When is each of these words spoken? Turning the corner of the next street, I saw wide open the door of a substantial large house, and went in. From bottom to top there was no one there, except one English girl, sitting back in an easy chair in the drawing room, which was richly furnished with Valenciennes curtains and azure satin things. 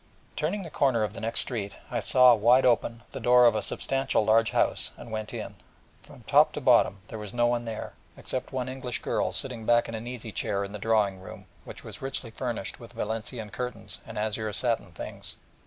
Turning 0.35 0.63
the 0.63 0.71
corner 0.71 1.03
of 1.03 1.13
the 1.13 1.21
next 1.21 1.41
street, 1.41 1.75
I 1.91 1.99
saw 1.99 2.33
wide 2.33 2.65
open 2.65 3.03
the 3.11 3.19
door 3.19 3.45
of 3.45 3.55
a 3.55 3.61
substantial 3.61 4.25
large 4.25 4.49
house, 4.49 4.89
and 4.97 5.11
went 5.11 5.31
in. 5.31 5.53
From 6.01 6.21
bottom 6.27 6.53
to 6.53 6.59
top 6.59 6.93
there 7.09 7.19
was 7.19 7.35
no 7.35 7.45
one 7.45 7.65
there, 7.65 7.93
except 8.17 8.51
one 8.51 8.67
English 8.67 9.03
girl, 9.03 9.31
sitting 9.31 9.63
back 9.63 9.87
in 9.87 9.93
an 9.93 10.07
easy 10.07 10.31
chair 10.31 10.63
in 10.63 10.71
the 10.71 10.79
drawing 10.79 11.19
room, 11.19 11.45
which 11.65 11.83
was 11.83 12.01
richly 12.01 12.31
furnished 12.31 12.79
with 12.79 12.93
Valenciennes 12.93 13.51
curtains 13.51 14.01
and 14.03 14.17
azure 14.17 14.51
satin 14.53 14.91
things. 14.91 15.35